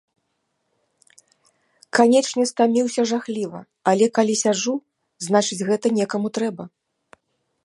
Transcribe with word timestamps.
Канечне, 1.97 2.43
стаміўся 2.53 3.01
жахліва, 3.13 3.59
але 3.93 4.05
калі 4.19 4.35
сяджу, 4.43 4.75
значыць, 5.27 5.63
гэта 5.73 5.87
некаму 6.01 6.27
трэба. 6.41 6.63